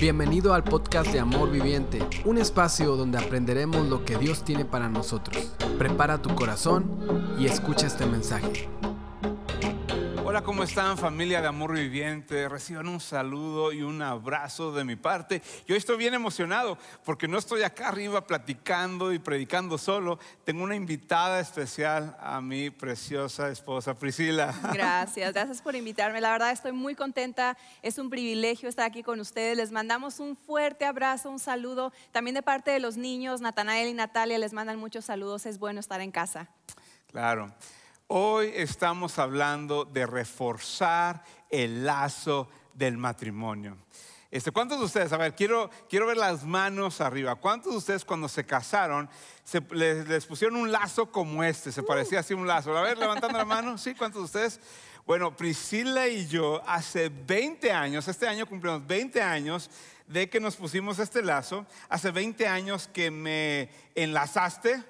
[0.00, 4.88] Bienvenido al podcast de Amor Viviente, un espacio donde aprenderemos lo que Dios tiene para
[4.88, 5.52] nosotros.
[5.76, 8.68] Prepara tu corazón y escucha este mensaje.
[10.48, 12.48] ¿Cómo están familia de Amor Viviente?
[12.48, 15.42] Reciban un saludo y un abrazo de mi parte.
[15.66, 20.18] Yo estoy bien emocionado porque no estoy acá arriba platicando y predicando solo.
[20.44, 24.54] Tengo una invitada especial a mi preciosa esposa Priscila.
[24.72, 26.18] Gracias, gracias por invitarme.
[26.22, 27.58] La verdad estoy muy contenta.
[27.82, 29.54] Es un privilegio estar aquí con ustedes.
[29.54, 31.92] Les mandamos un fuerte abrazo, un saludo.
[32.10, 35.44] También de parte de los niños, Natanael y Natalia les mandan muchos saludos.
[35.44, 36.48] Es bueno estar en casa.
[37.08, 37.52] Claro.
[38.10, 43.76] Hoy estamos hablando de reforzar el lazo del matrimonio.
[44.30, 48.06] Este, ¿Cuántos de ustedes, a ver, quiero, quiero ver las manos arriba, ¿cuántos de ustedes
[48.06, 49.10] cuando se casaron
[49.44, 51.70] se, les, pusieron un lazo como este?
[51.70, 52.74] Se parecía así un lazo.
[52.74, 53.94] A ver, levantando la mano, ¿sí?
[53.94, 54.60] ¿Cuántos de ustedes?
[55.06, 59.70] Bueno, Priscila y yo hace 20 años, este año cumplimos 20 años
[60.08, 61.66] de que nos pusimos este lazo.
[61.88, 64.82] Hace 20 años que me enlazaste.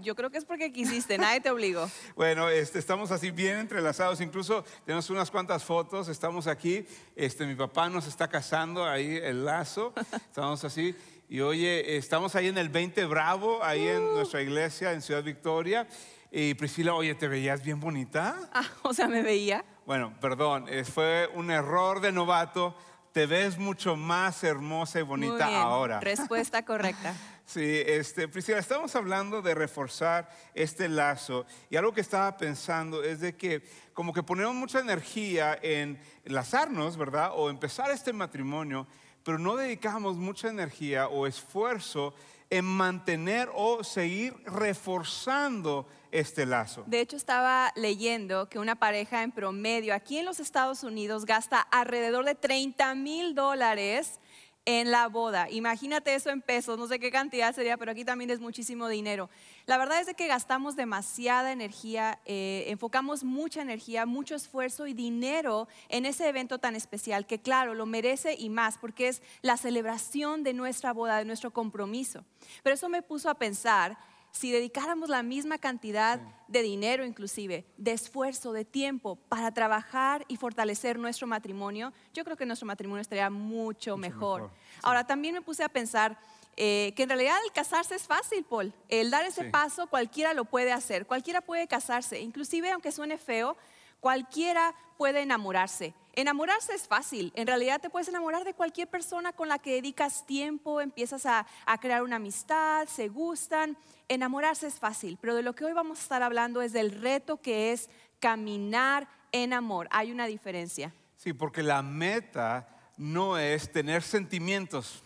[0.00, 1.90] yo creo que es porque quisiste, nadie te obligó.
[2.16, 7.54] Bueno, este, estamos así bien entrelazados, incluso tenemos unas cuantas fotos, estamos aquí, este, mi
[7.54, 9.92] papá nos está casando, ahí el lazo,
[10.28, 10.94] estamos así,
[11.28, 15.88] y oye, estamos ahí en el 20 Bravo, ahí en nuestra iglesia en Ciudad Victoria,
[16.30, 18.50] y Priscila, oye, ¿te veías bien bonita?
[18.52, 19.64] Ah, o sea, me veía.
[19.84, 22.76] Bueno, perdón, eh, fue un error de novato,
[23.12, 26.00] te ves mucho más hermosa y Muy bonita bien, ahora.
[26.00, 27.14] Respuesta correcta.
[27.44, 33.20] Sí, este, Priscila, estamos hablando de reforzar este lazo y algo que estaba pensando es
[33.20, 37.32] de que como que ponemos mucha energía en enlazarnos, ¿verdad?
[37.34, 38.86] O empezar este matrimonio,
[39.22, 42.14] pero no dedicamos mucha energía o esfuerzo
[42.48, 46.84] en mantener o seguir reforzando este lazo.
[46.86, 51.60] De hecho, estaba leyendo que una pareja en promedio aquí en los Estados Unidos gasta
[51.60, 54.20] alrededor de 30 mil dólares
[54.64, 55.50] en la boda.
[55.50, 59.28] Imagínate eso en pesos, no sé qué cantidad sería, pero aquí también es muchísimo dinero.
[59.66, 64.94] La verdad es de que gastamos demasiada energía, eh, enfocamos mucha energía, mucho esfuerzo y
[64.94, 69.56] dinero en ese evento tan especial que claro, lo merece y más porque es la
[69.56, 72.24] celebración de nuestra boda, de nuestro compromiso.
[72.62, 73.98] Pero eso me puso a pensar
[74.32, 80.36] si dedicáramos la misma cantidad de dinero inclusive, de esfuerzo, de tiempo para trabajar y
[80.36, 84.42] fortalecer nuestro matrimonio, yo creo que nuestro matrimonio estaría mucho, mejor.
[84.42, 84.80] mejor, sí.
[84.82, 86.18] Ahora, también me puse a pensar
[86.56, 88.74] eh, que en realidad el casarse es fácil, Paul.
[88.90, 89.50] El dar ese Sí.
[89.50, 93.56] paso cualquiera lo puede hacer, cualquiera puede casarse, inclusive aunque suene feo,
[94.02, 95.94] cualquiera puede enamorarse.
[96.14, 97.32] Enamorarse es fácil.
[97.36, 101.46] En realidad te puedes enamorar de cualquier persona con la que dedicas tiempo, empiezas a,
[101.80, 103.78] crear una amistad, se gustan.
[104.08, 107.40] Enamorarse es fácil, pero de lo que hoy vamos a estar hablando es del reto
[107.40, 109.88] que es caminar en amor.
[109.92, 110.92] Hay una diferencia.
[111.16, 115.04] Sí, porque la meta no es tener sentimientos.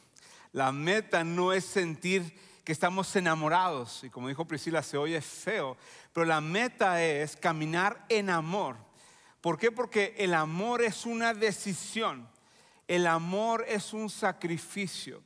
[0.52, 4.02] La meta no es sentir que estamos enamorados.
[4.04, 5.76] Y como dijo Priscila, se oye feo.
[6.14, 8.85] Pero la meta es caminar en amor.
[9.46, 9.70] ¿Por qué?
[9.70, 12.26] Porque el amor es una decisión.
[12.88, 15.22] El amor es un sacrificio.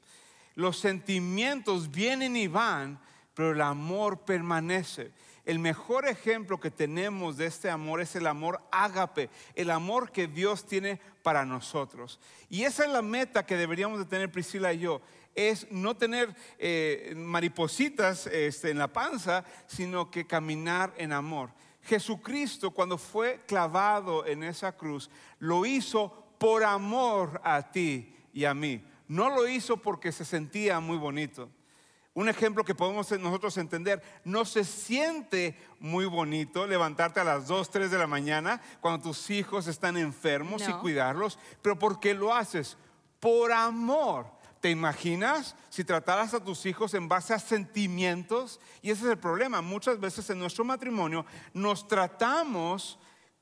[0.54, 3.00] Los sentimientos vienen y van,
[3.32, 5.10] pero el amor permanece.
[5.46, 10.26] El mejor ejemplo que tenemos de este amor es el amor ágape, el amor que
[10.26, 12.20] Dios tiene para nosotros.
[12.50, 15.00] Y esa es la meta que deberíamos de tener Priscila y yo,
[15.34, 21.52] es no tener eh, maripositas este, en la panza, sino que caminar en amor.
[21.82, 28.54] Jesucristo cuando fue clavado en esa cruz, lo hizo por amor a ti y a
[28.54, 28.84] mí.
[29.08, 31.48] No lo hizo porque se sentía muy bonito.
[32.12, 37.70] Un ejemplo que podemos nosotros entender, no se siente muy bonito levantarte a las 2,
[37.70, 42.34] 3 de la mañana cuando tus hijos están enfermos y cuidarlos, pero ¿por qué lo
[42.34, 42.76] haces?
[43.20, 44.26] Por amor.
[44.60, 48.60] ¿Te imaginas si trataras a tus hijos en base a sentimientos?
[48.82, 49.62] Y ese es el problema.
[49.62, 52.98] Muchas veces en nuestro matrimonio nos tratamos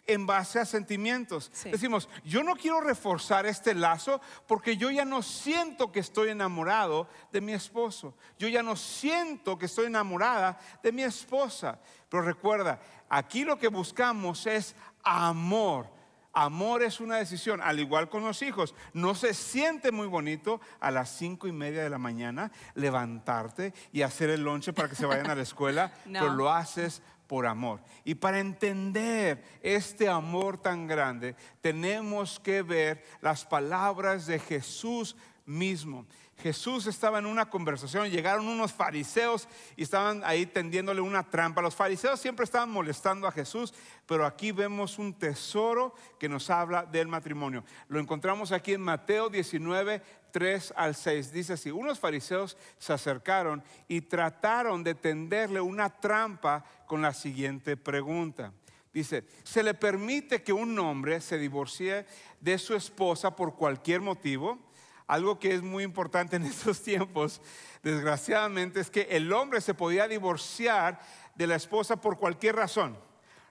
[0.07, 1.51] en base a sentimientos.
[1.53, 1.71] Sí.
[1.71, 7.09] Decimos, yo no quiero reforzar este lazo porque yo ya no siento que estoy enamorado
[7.33, 8.15] de mi esposo.
[8.39, 11.81] Yo ya no siento que estoy enamorada de mi esposa.
[12.09, 15.98] Pero recuerda, aquí lo que buscamos es amor.
[16.33, 18.75] Amor es una decisión, al igual con los hijos.
[18.93, 24.03] No se siente muy bonito a las cinco y media de la mañana levantarte y
[24.03, 26.21] hacer el lonche para que se vayan a la escuela, No.
[26.21, 27.81] pero lo haces por amor.
[28.05, 36.07] Y para entender este amor tan grande, tenemos que ver las palabras de Jesús mismo.
[36.43, 41.61] Jesús estaba en una conversación, llegaron unos fariseos y estaban ahí tendiéndole una trampa.
[41.61, 43.75] Los fariseos siempre estaban molestando a Jesús,
[44.07, 47.65] pero aquí vemos un tesoro que nos habla del matrimonio.
[47.89, 50.01] Lo encontramos aquí en Mateo 19,
[50.31, 51.33] 3 al 6.
[51.33, 57.77] Dice así, unos fariseos se acercaron y trataron de tenderle una trampa con la siguiente
[57.77, 58.53] pregunta.
[58.93, 62.07] Dice, ¿se le permite que un hombre se divorcie
[62.41, 64.68] de su esposa por cualquier motivo?
[65.09, 67.41] Algo que es muy importante en estos tiempos,
[67.83, 71.01] desgraciadamente, es que el hombre se podía divorciar
[71.35, 72.97] de la esposa por cualquier razón.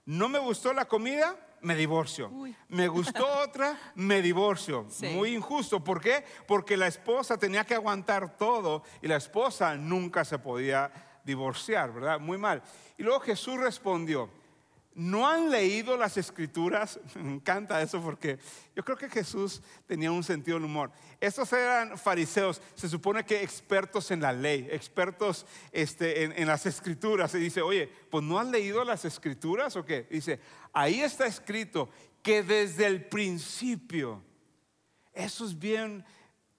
[0.05, 2.31] No me gustó la comida, me divorcio.
[2.69, 4.87] Me gustó otra, me divorcio.
[5.13, 5.83] Muy injusto.
[5.83, 6.23] ¿Por qué?
[6.47, 10.91] Porque la esposa tenía que aguantar todo y la esposa nunca se podía
[11.23, 12.19] divorciar, ¿verdad?
[12.19, 12.61] Muy mal.
[12.97, 14.29] Y luego Jesús respondió,
[14.97, 16.99] ¿No han leído las escrituras?
[17.15, 18.39] Me encanta eso porque
[18.75, 20.91] yo creo que Jesús tenía un sentido del humor.
[21.21, 27.35] Estos eran fariseos, se supone que expertos en la ley, expertos este, en, las escrituras.
[27.35, 30.07] Y dice, oye, pues ¿no han leído las escrituras o qué?
[30.09, 30.39] Dice,
[30.73, 31.89] ahí está escrito
[32.23, 34.23] que desde el principio,
[35.13, 36.03] eso es bien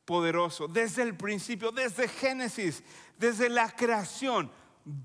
[0.04, 2.84] poderoso, desde el principio, desde Génesis,
[3.18, 4.48] desde la creación,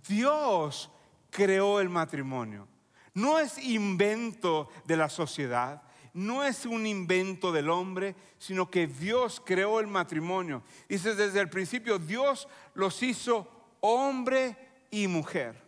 [0.08, 0.92] Dios
[1.32, 2.68] creó el matrimonio.
[3.14, 5.84] No es invento de la sociedad,
[6.14, 10.64] no es un invento del hombre, sino que Dios creó el matrimonio.
[10.88, 13.48] Dice desde el principio, Dios los hizo
[13.82, 14.56] hombre
[14.92, 15.62] y mujer.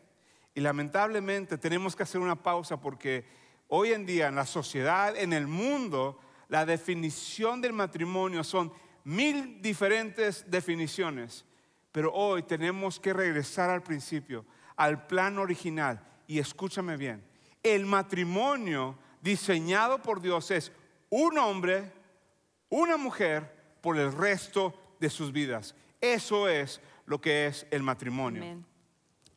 [0.53, 3.25] Y lamentablemente tenemos que hacer una pausa porque
[3.67, 8.71] hoy en día en la sociedad, en el mundo, la definición del matrimonio son
[9.03, 11.43] mil diferentes definiciones.
[11.91, 14.45] Pero hoy tenemos que regresar al principio,
[14.75, 16.05] al plan original.
[16.27, 17.23] Y escúchame bien,
[17.65, 20.71] el matrimonio diseñado por Dios es
[21.09, 21.91] un hombre,
[22.69, 25.73] una mujer por el resto de sus vidas.
[25.99, 28.63] Eso es lo que es el matrimonio.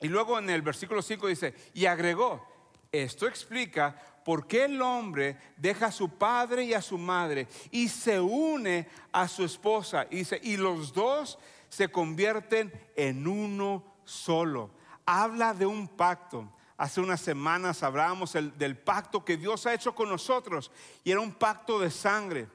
[0.01, 2.47] Y luego en el versículo 5 dice, y agregó,
[2.93, 7.89] esto explica por qué el hombre deja a su padre y a su madre y
[7.89, 10.07] se une a su esposa.
[10.11, 11.39] Y dice, y los dos
[11.71, 14.71] se convierten en uno solo.
[15.07, 16.53] Habla de un pacto.
[16.79, 20.71] Hace unas semanas hablábamos del pacto que Dios ha hecho con nosotros
[21.03, 22.47] y era un pacto de sangre.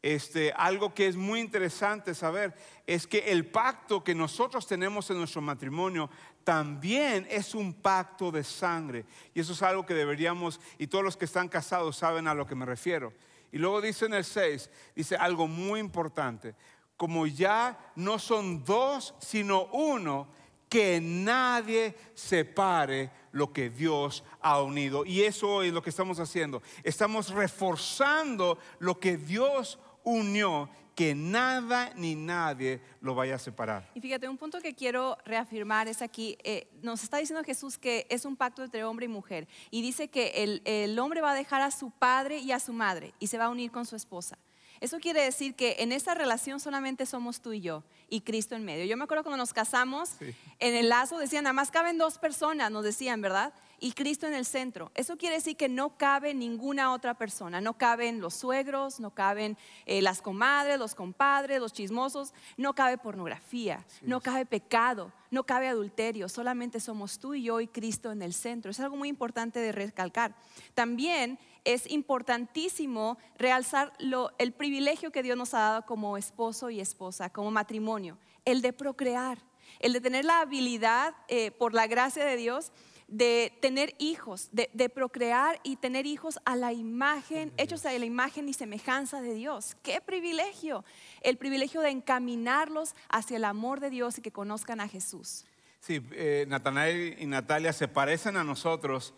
[0.00, 2.54] Este, algo que es muy interesante saber
[2.86, 6.08] es que el pacto que nosotros tenemos en nuestro matrimonio
[6.44, 9.04] también es un pacto de sangre.
[9.34, 12.46] Y eso es algo que deberíamos, y todos los que están casados saben a lo
[12.46, 13.12] que me refiero.
[13.52, 16.54] Y luego dice en el 6, dice algo muy importante,
[16.96, 20.26] como ya no son dos, sino uno,
[20.72, 25.04] que nadie separe lo que Dios ha unido.
[25.04, 26.62] Y eso es lo que estamos haciendo.
[26.84, 33.90] Estamos reforzando lo que Dios unió, que nada ni nadie lo vaya a separar.
[33.94, 38.06] Y fíjate, un punto que quiero reafirmar es aquí, eh, nos está diciendo Jesús que
[38.10, 39.48] es un pacto entre hombre y mujer.
[39.70, 42.72] Y dice que el, el hombre va a dejar a su padre y a su
[42.72, 44.38] madre y se va a unir con su esposa.
[44.82, 48.64] Eso quiere decir que en esa relación solamente somos tú y yo y Cristo en
[48.64, 48.84] medio.
[48.84, 50.16] Yo me acuerdo cuando nos casamos,
[50.58, 53.54] en el lazo decían, nada más caben dos personas, nos decían, ¿verdad?
[53.84, 54.92] Y Cristo en el centro.
[54.94, 57.60] Eso quiere decir que no cabe ninguna otra persona.
[57.60, 62.32] No caben los suegros, no caben eh, las comadres, los compadres, los chismosos.
[62.56, 66.28] No cabe pornografía, no cabe pecado, no cabe adulterio.
[66.28, 68.70] Solamente somos tú y yo y Cristo en el centro.
[68.70, 70.36] Es algo muy importante de recalcar.
[70.74, 73.92] También es importantísimo realzar
[74.38, 78.72] el privilegio que Dios nos ha dado como esposo y esposa, como matrimonio, el de
[78.72, 79.38] procrear,
[79.80, 82.70] el de tener la habilidad, eh, por la gracia de Dios,
[83.12, 88.48] de tener hijos, de, procrear y tener hijos a la imagen, hechos a la imagen
[88.48, 89.76] y semejanza de Dios.
[89.82, 90.84] ¡Qué privilegio!
[91.20, 95.44] El privilegio de encaminarlos hacia el amor de Dios y que conozcan a Jesús.
[95.78, 99.14] Sí, eh, Natanael y Natalia se parecen a nosotros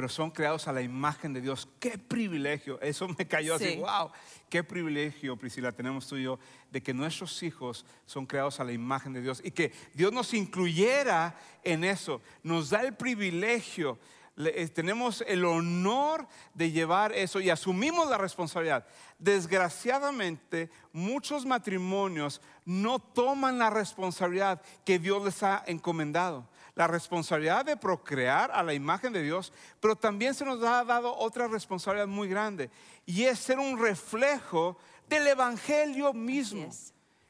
[0.00, 1.68] pero son creados a la imagen de Dios.
[1.78, 2.80] ¡Qué privilegio!
[2.80, 4.10] Eso me cayó así, wow,
[4.48, 6.38] qué privilegio, Priscila, tenemos tú y yo,
[6.70, 10.32] de que nuestros hijos son creados a la imagen de Dios y que Dios nos
[10.32, 12.22] incluyera en eso.
[12.42, 13.98] Nos da el privilegio,
[14.38, 18.86] eh, tenemos el honor de llevar eso y asumimos la responsabilidad.
[19.18, 27.76] Desgraciadamente, muchos matrimonios no toman la responsabilidad que Dios les ha encomendado la responsabilidad de
[27.76, 32.28] procrear a la imagen de Dios, pero también se nos ha dado otra responsabilidad muy
[32.28, 32.70] grande
[33.06, 34.76] y es ser un reflejo
[35.08, 36.70] del Evangelio mismo.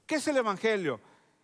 [0.06, 1.00] ¿Qué es el Evangelio?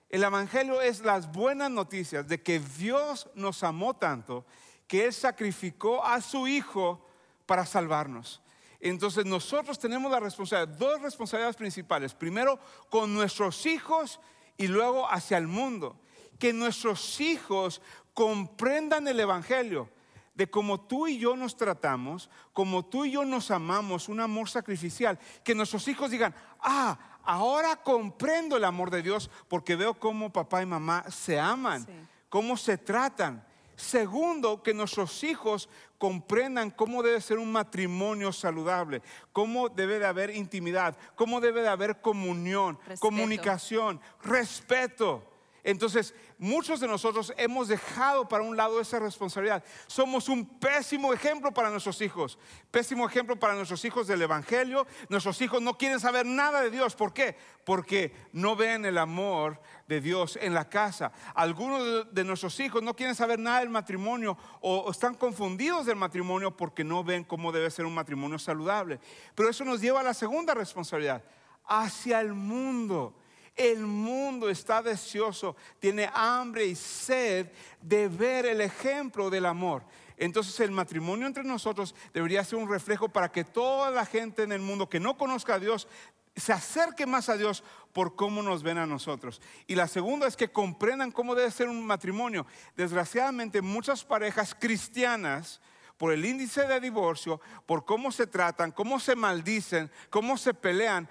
[0.09, 4.45] El Evangelio es las buenas noticias de que Dios nos amó tanto
[4.87, 7.05] que Él sacrificó a su Hijo
[7.45, 8.41] para salvarnos.
[8.81, 12.15] Entonces nosotros tenemos la responsabilidad, dos responsabilidades principales.
[12.15, 12.59] Primero
[12.91, 14.21] con nuestros hijos
[14.57, 15.97] y luego hacia el mundo.
[16.39, 17.81] Que nuestros hijos
[18.15, 19.89] comprendan el Evangelio
[20.37, 24.51] de cómo tú y yo nos tratamos, como tú y yo nos amamos, un amor
[24.51, 25.19] sacrificial.
[25.43, 30.63] Que nuestros hijos digan, ah, ahora comprendo el amor de Dios porque veo cómo papá
[30.63, 31.87] y mamá se aman,
[32.29, 33.45] cómo se tratan.
[33.77, 39.03] Segundo, que nuestros hijos comprendan cómo debe ser un matrimonio saludable,
[39.33, 45.36] cómo debe de haber intimidad, cómo debe de haber comunión, comunicación, respeto.
[45.67, 49.65] Entonces, muchos de nosotros hemos dejado para un lado esa responsabilidad.
[49.89, 52.39] Somos un pésimo ejemplo para nuestros hijos,
[52.71, 54.87] pésimo ejemplo para nuestros hijos del Evangelio.
[55.09, 56.95] Nuestros hijos no quieren saber nada de Dios.
[56.95, 57.37] ¿Por qué?
[57.65, 61.11] Porque no ven el amor de Dios en la casa.
[61.35, 66.57] Algunos de nuestros hijos no quieren saber nada del matrimonio o están confundidos del matrimonio
[66.57, 69.01] porque no ven cómo debe ser un matrimonio saludable.
[69.35, 71.25] Pero eso nos lleva a la segunda responsabilidad,
[71.67, 73.17] hacia el mundo.
[73.57, 77.49] El mundo está deseoso, tiene hambre y sed
[77.81, 79.83] de ver el ejemplo del amor.
[80.19, 84.53] Entonces el matrimonio entre nosotros debería ser un reflejo para que toda la gente en
[84.53, 85.89] el mundo que no conozca a Dios
[86.37, 89.41] se acerque más a Dios por cómo nos ven a nosotros.
[89.67, 92.47] Y la segunda es que comprendan cómo debe ser un matrimonio.
[92.77, 95.61] Desgraciadamente muchas parejas cristianas,
[95.97, 101.09] por el índice de divorcio, por cómo se tratan, cómo se maldicen, cómo se pelean,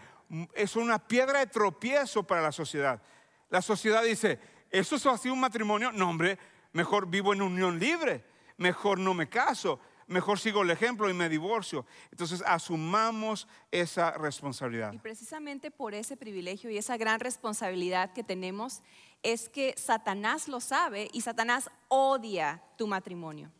[0.53, 3.01] es una piedra de tropiezo para la sociedad.
[3.49, 4.39] La sociedad dice,
[4.71, 5.91] ¿eso es así un matrimonio?
[5.91, 6.37] No, hombre,
[6.73, 8.23] mejor vivo en unión libre,
[8.57, 11.85] mejor no me caso, mejor sigo el ejemplo y me divorcio.
[12.11, 14.93] Entonces asumamos esa responsabilidad.
[14.93, 18.81] Y precisamente por ese privilegio y esa gran responsabilidad que tenemos
[19.23, 23.51] es que Satanás lo sabe y Satanás odia tu matrimonio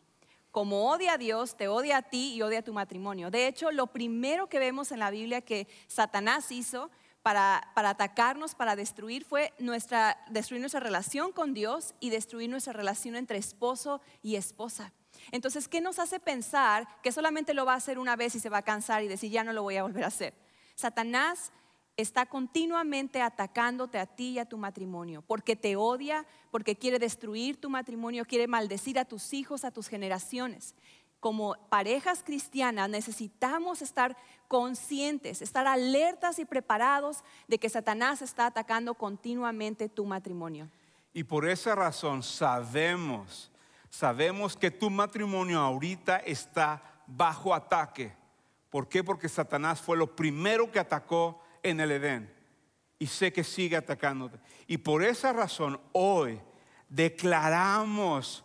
[0.56, 3.30] como odia a Dios, te odia a ti y odia a tu matrimonio.
[3.30, 8.54] De hecho, lo primero que vemos en la Biblia que Satanás hizo para, para, atacarnos,
[8.54, 14.00] para destruir, fue nuestra, destruir nuestra relación con Dios y destruir nuestra relación entre esposo
[14.22, 14.94] y esposa.
[15.30, 18.48] Entonces, ¿qué nos hace pensar que solamente lo va a hacer una vez y se
[18.48, 20.32] va a cansar y decir, ya no lo voy a volver a hacer?
[20.74, 21.52] Satanás
[21.96, 27.58] está continuamente atacándote a ti y a tu matrimonio, porque te odia, porque quiere destruir
[27.60, 30.74] tu matrimonio, quiere maldecir a tus hijos, a tus generaciones.
[31.20, 34.16] Como parejas cristianas necesitamos estar
[34.48, 40.68] conscientes, estar alertas y preparados de que Satanás está atacando continuamente tu matrimonio.
[41.14, 43.50] Y por esa razón sabemos,
[43.88, 48.14] sabemos que tu matrimonio ahorita está bajo ataque.
[48.68, 49.02] ¿Por qué?
[49.02, 52.32] Porque Satanás fue lo primero que atacó en el Edén
[52.98, 54.38] y sé que sigue atacándote.
[54.66, 56.40] Y por esa razón hoy
[56.88, 58.44] declaramos,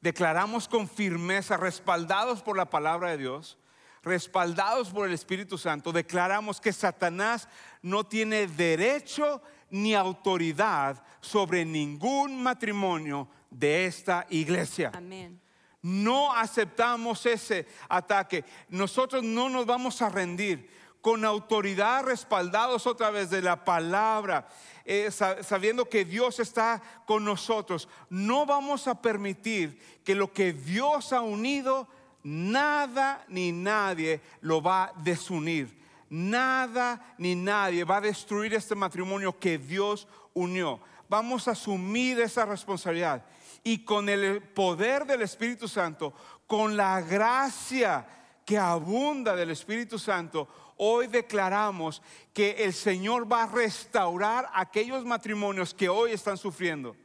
[0.00, 3.58] declaramos con firmeza, respaldados por la palabra de Dios,
[4.02, 7.48] respaldados por el Espíritu Santo, declaramos que Satanás
[7.82, 14.92] no tiene derecho ni autoridad sobre ningún matrimonio de esta iglesia.
[14.94, 15.40] Amén.
[15.82, 18.44] No aceptamos ese ataque.
[18.68, 24.48] Nosotros no nos vamos a rendir con autoridad respaldados otra vez de la palabra,
[24.84, 27.88] eh, sabiendo que Dios está con nosotros.
[28.08, 31.88] No vamos a permitir que lo que Dios ha unido,
[32.22, 35.78] nada ni nadie lo va a desunir.
[36.10, 40.80] Nada ni nadie va a destruir este matrimonio que Dios unió.
[41.08, 43.24] Vamos a asumir esa responsabilidad
[43.62, 46.12] y con el poder del Espíritu Santo,
[46.46, 48.06] con la gracia
[48.44, 50.48] que abunda del Espíritu Santo,
[50.82, 52.00] hoy declaramos
[52.32, 56.96] que el Señor va a restaurar aquellos matrimonios que hoy están sufriendo.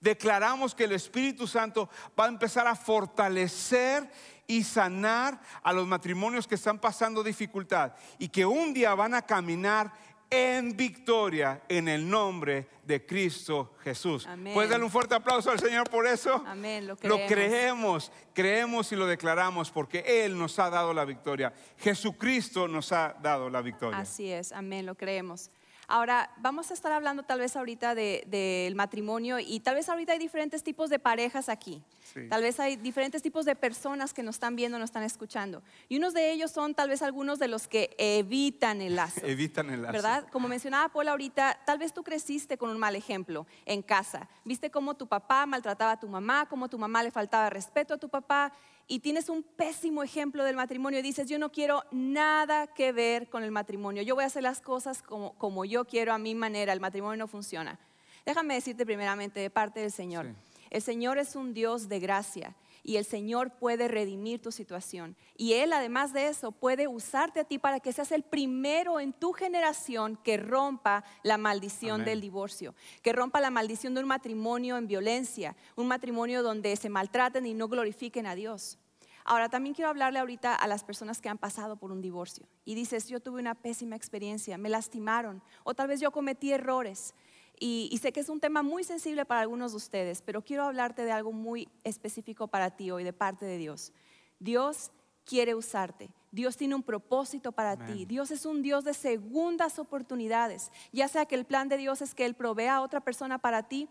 [0.00, 4.08] Declaramos que el Espíritu Santo va a empezar a fortalecer
[4.46, 9.22] y sanar a los matrimonios que están pasando dificultad y que un día van a
[9.22, 9.92] caminar
[10.30, 14.28] en victoria en el nombre de Cristo Jesús.
[14.54, 16.42] ¿Puedes darle un fuerte aplauso al Señor por eso?
[16.46, 17.20] Amén, lo creemos.
[17.20, 21.52] Lo creemos, creemos y lo declaramos porque Él nos ha dado la victoria.
[21.78, 23.98] Jesucristo nos ha dado la victoria.
[23.98, 25.50] Así es, amén, lo creemos.
[25.88, 30.18] Ahora, vamos a estar hablando tal vez ahorita del matrimonio y tal vez ahorita hay
[30.18, 31.82] diferentes tipos de parejas aquí.
[32.28, 35.62] Tal vez hay diferentes tipos de personas que nos están viendo, nos están escuchando.
[35.88, 39.20] Y unos de ellos son tal vez algunos de los que evitan el lazo.
[39.24, 39.92] evitan el lazo.
[39.92, 40.26] ¿Verdad?
[40.32, 44.28] Como mencionaba Paul ahorita, tal vez tú creciste con un mal ejemplo en casa.
[44.44, 47.98] Viste cómo tu papá maltrataba a tu mamá, cómo tu mamá le faltaba respeto a
[47.98, 48.52] tu papá
[48.88, 53.28] y tienes un pésimo ejemplo del matrimonio y dices, yo no quiero nada que ver
[53.28, 56.34] con el matrimonio, yo voy a hacer las cosas como, como yo quiero, a mi
[56.34, 57.78] manera, el matrimonio no funciona.
[58.24, 60.26] Déjame decirte primeramente de parte del Señor.
[60.70, 62.54] El Señor es un Dios de gracia
[62.86, 65.16] y el Señor puede redimir tu situación.
[65.36, 69.12] Y Él, además de eso, puede usarte a ti para que seas el primero en
[69.12, 72.06] tu generación que rompa la maldición Amén.
[72.06, 76.88] del divorcio, que rompa la maldición de un matrimonio en violencia, un matrimonio donde se
[76.88, 78.78] maltraten y no glorifiquen a Dios.
[79.24, 82.76] Ahora, también quiero hablarle ahorita a las personas que han pasado por un divorcio y
[82.76, 87.16] dices, yo tuve una pésima experiencia, me lastimaron o tal vez yo cometí errores.
[87.58, 90.64] Y, y sé que es un tema muy sensible para algunos de ustedes, pero quiero
[90.64, 93.92] hablarte de algo muy específico para ti hoy de parte de Dios.
[94.38, 94.90] Dios
[95.26, 96.10] quiere usarte.
[96.30, 98.04] Dios tiene un propósito para ti.
[98.06, 100.70] Dios es un Dios de segundas oportunidades.
[100.92, 103.64] Ya sea que el plan de Dios es que Él provea a otra persona para
[103.64, 103.88] ti.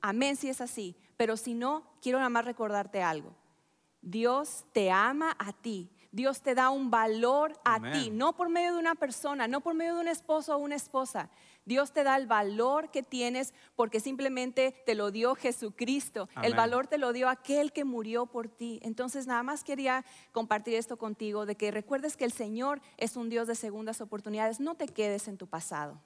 [0.00, 0.96] Amén si es así.
[1.16, 3.34] Pero si no, quiero nada más recordarte algo.
[4.02, 5.88] Dios te ama a ti.
[6.10, 9.74] Dios te da un valor a ti, no por medio de una persona, no por
[9.74, 11.28] medio de un esposo o una esposa.
[11.68, 16.28] Dios te da el valor que tienes porque simplemente te lo dio Jesucristo.
[16.42, 18.80] El valor te lo dio aquel que murió por ti.
[18.82, 23.28] Entonces nada más quería compartir esto contigo, de que recuerdes que el Señor es un
[23.28, 24.58] Dios de segundas oportunidades.
[24.58, 26.00] No te quedes en tu pasado.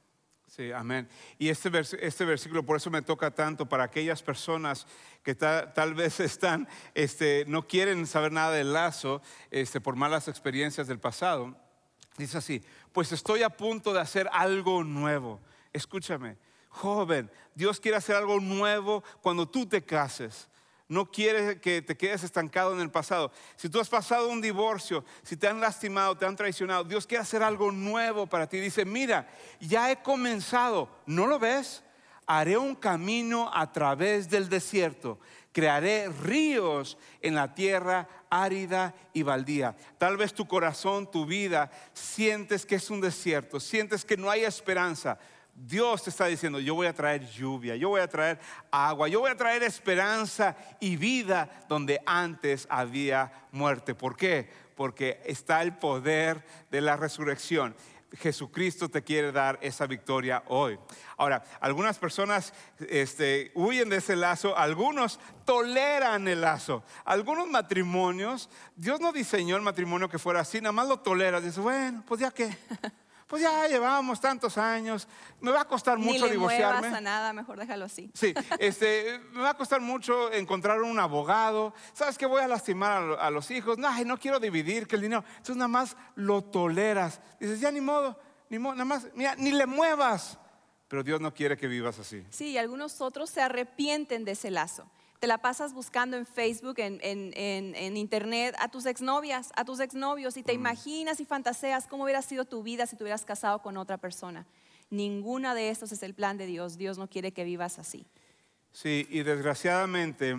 [0.49, 1.09] Sí, amén.
[1.39, 4.87] Y este, vers- este versículo por eso me toca tanto para aquellas personas
[5.23, 10.29] que ta- tal vez están, este, no quieren saber nada del lazo este, por malas
[10.29, 11.57] experiencias del pasado.
[12.19, 15.41] Dice así, pues estoy a punto de hacer algo nuevo.
[15.73, 16.37] Escúchame,
[16.69, 20.49] joven, Dios quiere hacer algo nuevo cuando tú te cases.
[20.89, 23.33] No quiere que te quedes estancado en el pasado.
[23.57, 27.23] Si tú has pasado un divorcio, si te han lastimado, te han traicionado, Dios quiere
[27.23, 28.61] hacer algo nuevo para ti.
[28.61, 29.27] Dice, mira,
[29.59, 30.91] ya he comenzado.
[31.07, 31.83] ¿No lo ves?
[32.27, 35.19] Haré un camino a través del desierto.
[35.53, 39.75] Crearé ríos en la tierra árida y baldía.
[39.97, 44.45] Tal vez tu corazón, tu vida, sientes que es un desierto, sientes que no hay
[44.45, 45.19] esperanza.
[45.65, 48.41] Dios te está diciendo, yo voy a traer lluvia, yo voy a traer
[48.73, 53.95] agua, yo voy a traer esperanza y vida donde antes había muerte.
[53.95, 54.51] ¿Por qué?
[54.75, 57.77] Porque está el poder de la resurrección.
[58.19, 60.81] Jesucristo te quiere dar esa victoria hoy.
[61.17, 62.53] Ahora, algunas personas
[62.89, 66.83] este, huyen de ese lazo, algunos toleran el lazo.
[67.05, 71.43] Algunos matrimonios, Dios no diseñó el matrimonio que fuera así, nada más lo toleras.
[71.43, 72.55] Dices, bueno, pues ya qué.
[73.33, 75.09] Pues ya llevamos tantos años,
[75.41, 76.81] me va a costar Ni mucho le divorciarme.
[76.81, 78.11] muevas a nada, mejor déjalo así.
[78.13, 81.73] Sí, este, me va a costar mucho encontrar un abogado.
[81.95, 83.79] ¿Sabes que voy a lastimar a los hijos?
[83.79, 85.25] No, ay, no quiero dividir que el dinero.
[85.31, 87.23] Entonces nada más lo toleras.
[87.41, 90.39] Dices, ya ni modo, ni modo, nada más, mira, ni le muevas.
[90.89, 92.27] Pero Dios no quiere que vivas así.
[92.29, 94.87] Sí, y algunos otros se arrepienten de ese lazo.
[95.23, 99.65] Te la pasas buscando en Facebook, en, en- en- en Internet, a tus exnovias, a
[99.65, 103.25] tus exnovios, y te imaginas y fantaseas cómo hubiera sido tu vida si te hubieras
[103.25, 104.45] casado con otra persona.
[104.91, 106.77] Ninguna de estos es el plan de Dios.
[106.77, 108.05] Dios no quiere que vivas así.
[108.73, 110.37] Sí, y desgraciadamente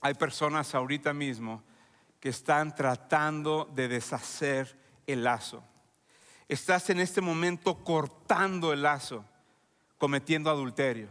[0.00, 1.60] hay personas ahorita mismo
[2.20, 5.64] que están tratando de deshacer el lazo.
[6.48, 9.24] Estás en este momento cortando el lazo,
[9.98, 11.08] cometiendo adulterio.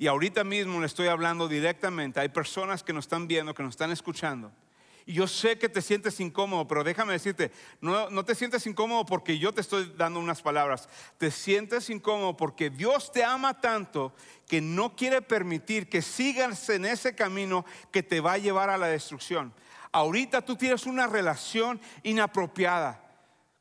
[0.00, 2.20] Y ahorita mismo le estoy hablando directamente.
[2.20, 4.50] Hay personas que nos están viendo, que nos están escuchando.
[5.04, 9.04] Y yo sé que te sientes incómodo, pero déjame decirte, no, no te sientes incómodo
[9.04, 10.88] porque yo te estoy dando unas palabras.
[11.18, 14.14] Te sientes incómodo porque Dios te ama tanto
[14.48, 18.78] que no quiere permitir que sigas en ese camino que te va a llevar a
[18.78, 19.52] la destrucción.
[19.92, 23.04] Ahorita tú tienes una relación inapropiada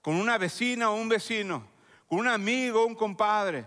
[0.02, 1.68] con una vecina o un vecino,
[2.08, 3.66] con un amigo o un compadre.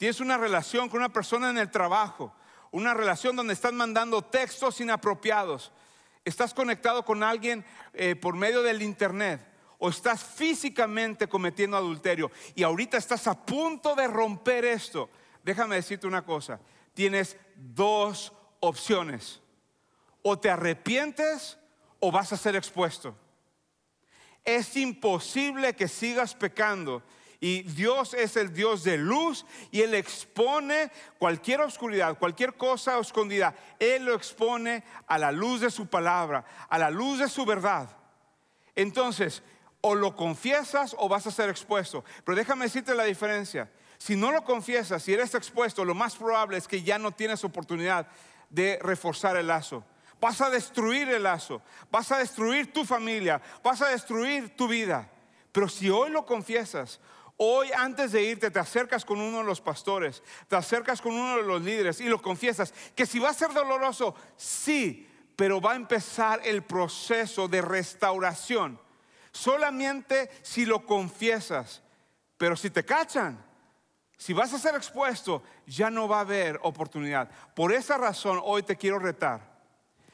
[0.00, 2.32] Tienes una relación con una persona en el trabajo,
[2.70, 5.72] una relación donde están mandando textos inapropiados.
[6.24, 9.46] Estás conectado con alguien eh, por medio del internet
[9.78, 15.10] o estás físicamente cometiendo adulterio y ahorita estás a punto de romper esto.
[15.42, 16.60] Déjame decirte una cosa,
[16.94, 19.42] tienes dos opciones.
[20.22, 21.58] O te arrepientes
[21.98, 23.14] o vas a ser expuesto.
[24.46, 27.02] Es imposible que sigas pecando.
[27.40, 33.54] Y Dios es el Dios de luz y Él expone cualquier oscuridad, cualquier cosa escondida.
[33.78, 37.88] Él lo expone a la luz de su palabra, a la luz de su verdad.
[38.74, 39.42] Entonces,
[39.80, 42.04] o lo confiesas o vas a ser expuesto.
[42.24, 43.70] Pero déjame decirte la diferencia.
[43.96, 47.42] Si no lo confiesas, si eres expuesto, lo más probable es que ya no tienes
[47.44, 48.06] oportunidad
[48.50, 49.84] de reforzar el lazo.
[50.20, 55.10] Vas a destruir el lazo, vas a destruir tu familia, vas a destruir tu vida.
[55.52, 57.00] Pero si hoy lo confiesas,
[57.42, 61.38] hoy antes de irte te acercas con uno de los pastores, te acercas con uno
[61.38, 65.72] de los líderes y lo confiesas, que si va a ser doloroso, sí, pero va
[65.72, 68.78] a empezar el proceso de restauración.
[69.32, 71.82] Solamente si lo confiesas,
[72.36, 73.42] pero si te cachan,
[74.18, 77.30] si vas a ser expuesto, ya no va a haber oportunidad.
[77.54, 79.62] Por esa razón hoy te quiero retar.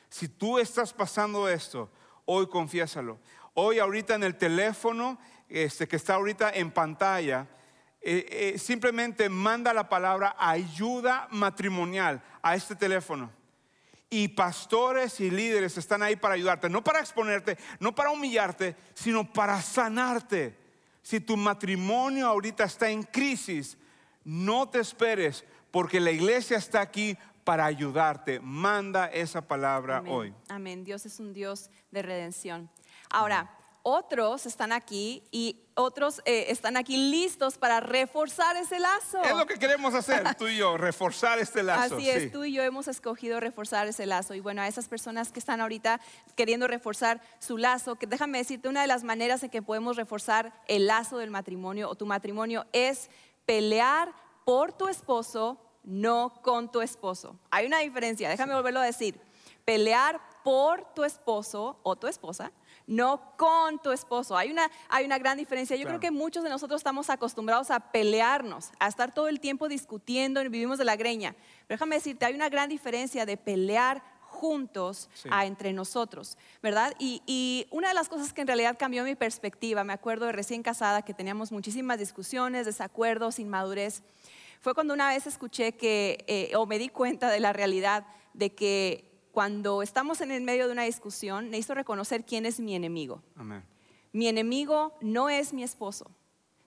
[0.08, 1.90] Si tú estás pasando esto,
[2.24, 3.18] hoy confiésalo.
[3.54, 7.46] Hoy ahorita en el teléfono, este, que está ahorita en pantalla,
[8.00, 13.32] eh, eh, simplemente manda la palabra ayuda matrimonial a este teléfono.
[14.08, 19.30] Y pastores y líderes están ahí para ayudarte, no para exponerte, no para humillarte, sino
[19.32, 20.56] para sanarte.
[21.02, 23.76] Si tu matrimonio ahorita está en crisis,
[24.24, 28.40] no te esperes, porque la iglesia está aquí para ayudarte.
[28.40, 30.12] Manda esa palabra Amén.
[30.12, 30.34] hoy.
[30.48, 30.84] Amén.
[30.84, 32.70] Dios es un Dios de redención.
[33.10, 33.50] Ahora,
[33.88, 39.22] otros están aquí y otros eh, están aquí listos para reforzar ese lazo.
[39.22, 41.94] Es lo que queremos hacer, tú y yo, reforzar este lazo.
[41.94, 42.30] Así es, sí.
[42.30, 44.34] tú y yo hemos escogido reforzar ese lazo.
[44.34, 46.00] Y bueno, a esas personas que están ahorita
[46.34, 50.52] queriendo reforzar su lazo, que déjame decirte, una de las maneras en que podemos reforzar
[50.66, 53.08] el lazo del matrimonio o tu matrimonio es
[53.44, 54.12] pelear
[54.44, 57.38] por tu esposo, no con tu esposo.
[57.52, 59.20] Hay una diferencia, déjame volverlo a decir.
[59.64, 62.50] Pelear por tu esposo o tu esposa,
[62.86, 64.36] no con tu esposo.
[64.36, 65.76] Hay una, hay una gran diferencia.
[65.76, 65.98] Yo Claro.
[65.98, 70.40] creo que muchos de nosotros estamos acostumbrados a pelearnos, a estar todo el tiempo discutiendo
[70.42, 71.34] y vivimos de la greña.
[71.66, 75.28] Pero déjame decirte, hay una gran diferencia de pelear juntos Sí.
[75.32, 76.92] a entre nosotros, ¿verdad?
[76.98, 80.32] Y, y una de las cosas que en realidad cambió mi perspectiva, me acuerdo de
[80.32, 84.02] recién casada que teníamos muchísimas discusiones, desacuerdos, inmadurez,
[84.60, 88.54] fue cuando una vez escuché que, eh, o me di cuenta de la realidad de
[88.54, 93.22] que cuando estamos en el medio de una discusión, necesito reconocer quién es mi enemigo.
[93.36, 93.62] Amén.
[94.12, 96.10] Mi enemigo no es mi esposo.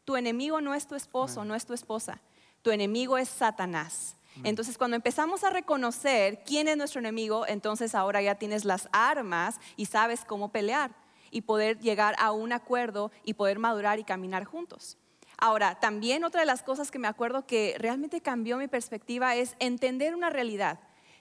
[0.06, 2.22] Tu enemigo no es tu esposo, no es tu esposa.
[2.62, 4.18] Tu enemigo es Satanás.
[4.44, 9.60] Entonces, cuando empezamos a reconocer quién es nuestro enemigo, entonces ahora ya tienes las armas
[9.76, 10.92] y sabes cómo pelear
[11.32, 15.00] y poder llegar a un acuerdo y poder madurar y caminar juntos.
[15.40, 19.56] Ahora, también otra de las cosas que me acuerdo que realmente cambió mi perspectiva es
[19.58, 20.80] entender una realidad,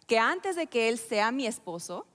[0.09, 2.07] que antes de que él sea mi esposo,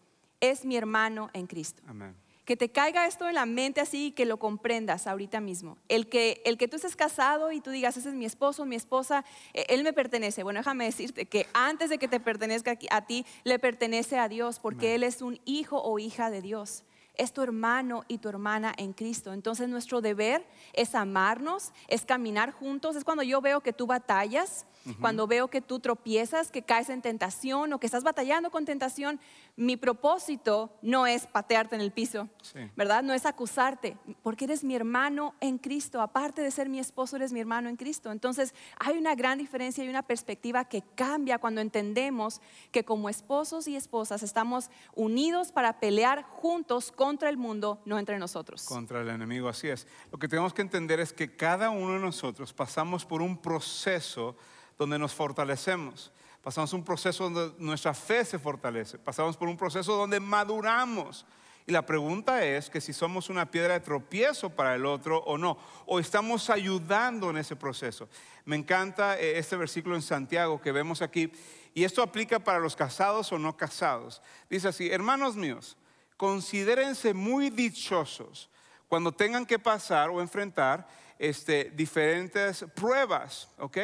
[0.42, 1.82] es mi hermano en Cristo.
[1.88, 2.16] Amén.
[2.44, 5.78] Que te caiga esto en la mente así y que lo comprendas ahorita mismo.
[5.88, 8.76] El que, el que tú estés casado y tú digas, ese es mi esposo, mi
[8.76, 10.44] esposa, eh, él me pertenece.
[10.44, 14.60] Bueno, déjame decirte que antes de que te pertenezca a ti, le pertenece a Dios,
[14.60, 16.84] porque él es un hijo o hija de Dios.
[17.16, 19.34] Es tu hermano y tu hermana en Cristo.
[19.34, 22.96] Entonces nuestro deber es amarnos, es caminar juntos.
[22.96, 24.66] Es cuando yo veo que tú batallas,
[25.00, 29.20] cuando veo que tú tropiezas, que caes en tentación o que estás batallando con tentación.
[29.56, 32.58] Mi propósito no es patearte en el piso, Sí.
[32.76, 33.04] ¿verdad?
[33.04, 36.02] No es acusarte, porque eres mi hermano en Cristo.
[36.02, 38.12] Aparte de ser mi esposo, eres mi hermano en Cristo.
[38.12, 43.68] Entonces hay una gran diferencia y una perspectiva que cambia cuando entendemos que como esposos
[43.68, 48.64] y esposas estamos unidos para pelear juntos contra el mundo, no entre nosotros.
[48.66, 49.86] Contra el enemigo, así es.
[50.12, 54.36] Lo que tenemos que entender es que cada uno de nosotros pasamos por un proceso
[54.80, 56.12] donde nos fortalecemos.
[56.44, 59.00] Pasamos un proceso donde nuestra fe se fortalece.
[59.00, 61.26] Pasamos por un proceso donde maduramos.
[61.66, 65.38] Y la pregunta es que si somos una piedra de tropiezo para el otro o
[65.38, 68.10] no, o estamos ayudando en ese proceso.
[68.44, 71.32] Me encanta eh, este versículo en Santiago que vemos aquí,
[71.74, 74.22] y esto aplica para los casados o no casados.
[74.50, 75.78] Dice así, hermanos míos,
[76.18, 78.50] considérense muy dichosos
[78.90, 80.86] cuando tengan que pasar o enfrentar
[81.24, 83.78] este, diferentes pruebas, ¿ok?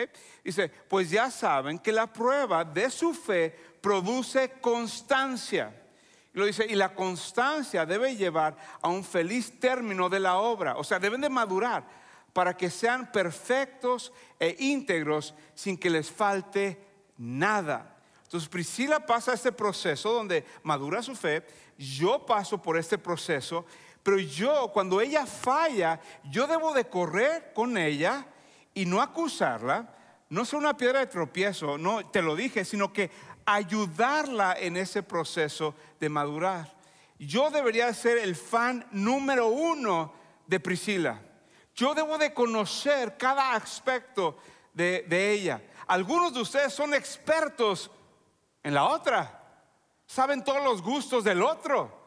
[0.43, 5.73] Dice, pues ya saben que la prueba de su fe produce constancia.
[6.33, 10.83] Lo dice, y la constancia debe llevar a un feliz término de la obra, o
[10.83, 11.87] sea, deben de madurar
[12.33, 16.77] para que sean perfectos e íntegros sin que les falte
[17.17, 17.95] nada.
[18.23, 21.45] Entonces Priscila pasa este proceso donde madura su fe,
[21.77, 23.65] yo paso por este proceso,
[24.03, 28.25] pero yo cuando ella falla, yo debo de correr con ella
[28.73, 29.95] y no acusarla,
[30.29, 33.11] no ser una piedra de tropiezo, no te lo dije, sino que
[33.45, 36.77] ayudarla en ese proceso de madurar.
[37.17, 40.13] Yo debería ser el fan número uno
[40.47, 41.19] de Priscila.
[41.75, 44.37] Yo debo de conocer cada aspecto
[44.73, 45.61] de, de ella.
[45.87, 47.89] Algunos de ustedes son expertos
[48.63, 49.35] en la otra.
[50.05, 51.98] Saben todos los gustos del otro,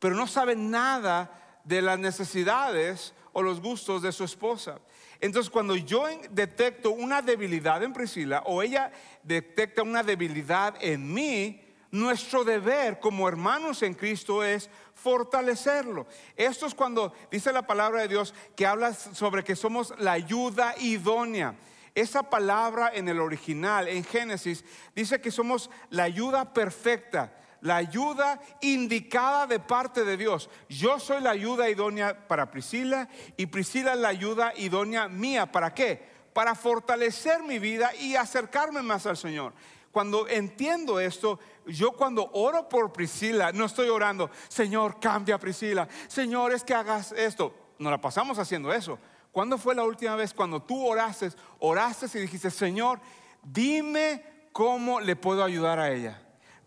[0.00, 1.30] pero no saben nada
[1.62, 4.80] de las necesidades o los gustos de su esposa.
[5.20, 8.90] Entonces, cuando yo detecto una debilidad en Priscila o ella
[9.22, 16.06] detecta una debilidad en mí, nuestro deber como hermanos en Cristo es fortalecerlo.
[16.36, 20.74] Esto es cuando dice la palabra de Dios que habla sobre que somos la ayuda
[20.78, 21.54] idónea.
[21.94, 28.40] Esa palabra en el original, en Génesis, dice que somos la ayuda perfecta, la ayuda
[28.60, 30.48] indicada de parte de Dios.
[30.68, 35.50] Yo soy la ayuda idónea para Priscila y Priscila la ayuda idónea mía.
[35.50, 36.08] ¿Para qué?
[36.32, 39.52] Para fortalecer mi vida y acercarme más al Señor.
[39.92, 45.88] Cuando entiendo esto, yo cuando oro por Priscila, no estoy orando, Señor, cambia a Priscila,
[46.06, 47.54] Señor, es que hagas esto.
[47.78, 48.98] No la pasamos haciendo eso.
[49.32, 53.00] ¿Cuándo fue la última vez cuando tú oraste, oraste y dijiste, Señor,
[53.42, 56.20] dime cómo le puedo ayudar a ella?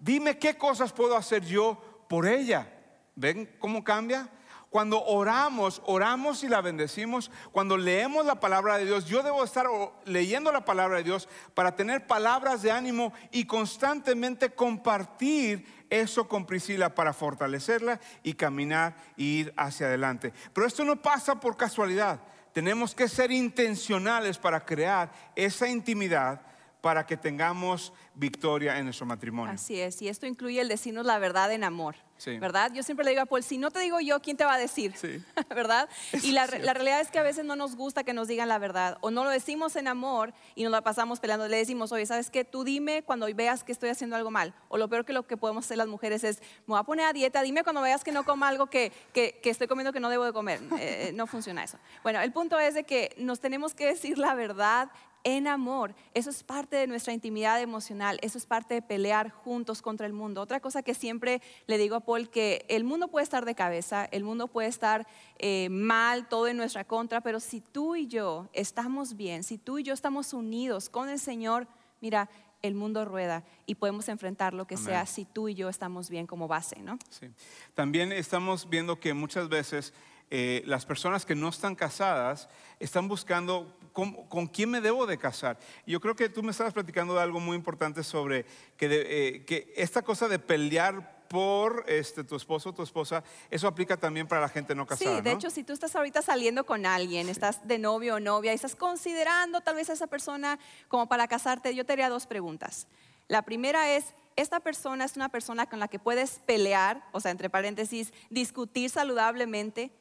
[0.03, 2.67] Dime qué cosas puedo hacer yo por ella.
[3.15, 4.27] ¿Ven cómo cambia?
[4.69, 7.31] Cuando oramos, oramos y la bendecimos.
[7.53, 9.65] Cuando leemos la palabra de Dios, yo debo estar
[10.03, 16.45] leyendo la palabra de Dios para tener palabras de ánimo y constantemente compartir eso con
[16.45, 20.33] Priscila para fortalecerla y caminar e ir hacia adelante.
[20.51, 22.19] Pero esto no pasa por casualidad.
[22.51, 26.41] Tenemos que ser intencionales para crear esa intimidad
[26.83, 29.53] para que tengamos victoria en nuestro matrimonio.
[29.53, 31.95] Así es, y esto incluye el decirnos la verdad en amor.
[32.25, 32.71] ¿Verdad?
[32.73, 34.57] Yo siempre le digo a Paul, si no te digo yo, ¿quién te va a
[34.57, 34.93] decir?
[35.49, 35.89] ¿Verdad?
[36.23, 38.97] y la, realidad es que a veces no nos gusta que nos digan la verdad,
[39.01, 41.47] o no lo decimos en amor y nos la pasamos peleando.
[41.47, 42.43] Le decimos, oye, ¿sabes qué?
[42.43, 44.53] Tú dime cuando veas que estoy haciendo algo mal.
[44.67, 47.05] O lo peor que lo que podemos hacer las mujeres es, me voy a poner
[47.05, 50.09] a dieta, dime cuando veas que no coma algo que, que, estoy comiendo que no
[50.09, 50.61] debo de comer.
[50.79, 51.77] Eh, no funciona eso.
[52.03, 54.89] Bueno, el punto es de que nos tenemos que decir la verdad
[55.23, 55.95] en amor.
[56.13, 60.13] Eso es parte de nuestra intimidad emocional, eso es parte de pelear juntos contra el
[60.13, 60.41] mundo.
[60.41, 64.05] Otra cosa que siempre le digo a Paul, que el mundo puede estar de cabeza,
[64.11, 65.07] el mundo puede estar
[65.39, 69.79] eh, mal, todo en nuestra contra, pero si tú y yo estamos bien, si tú
[69.79, 71.67] y yo estamos unidos con el Señor,
[72.01, 72.29] mira,
[72.61, 76.25] el mundo rueda y podemos enfrentar lo que sea si tú y yo estamos bien
[76.25, 76.97] como base, ¿no?
[77.09, 77.27] Sí.
[77.73, 79.93] También estamos viendo que muchas veces
[80.31, 85.57] eh, las personas que no están casadas están buscando con, quién me debo de casar.
[85.85, 89.73] Yo creo que tú me estabas platicando de algo muy importante sobre que, eh, que
[89.77, 94.41] esta cosa de pelear por este, tu esposo o tu esposa, eso aplica también para
[94.41, 95.15] la gente no casada.
[95.15, 98.51] Sí, de hecho, si tú estás ahorita saliendo con alguien, estás de novio o novia
[98.51, 102.27] y estás considerando tal vez a esa persona como para casarte, yo te haría dos
[102.27, 102.87] preguntas.
[103.27, 107.31] La primera es, esta persona es una persona con la que puedes pelear, o sea,
[107.31, 109.91] entre paréntesis, discutir saludablemente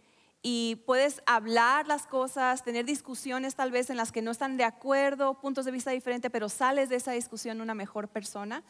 [0.42, 4.64] y puedes hablar las cosas, tener discusiones tal vez en las que no están de
[4.64, 8.64] acuerdo, puntos de vista diferentes, pero sales de esa discusión una mejor persona?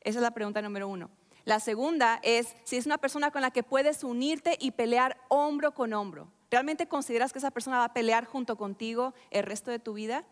[0.00, 1.10] Esa es la pregunta número uno.
[1.44, 5.74] La segunda es si es una persona con la que puedes unirte y pelear hombro
[5.74, 6.30] con hombro.
[6.50, 10.24] ¿Realmente consideras que esa persona va a pelear junto contigo el resto de tu vida?